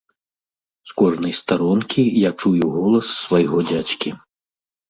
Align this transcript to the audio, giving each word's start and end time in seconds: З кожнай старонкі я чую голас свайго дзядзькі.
З 0.91 0.95
кожнай 1.01 1.33
старонкі 1.41 2.01
я 2.27 2.31
чую 2.39 2.65
голас 2.79 3.13
свайго 3.21 3.57
дзядзькі. 3.69 4.09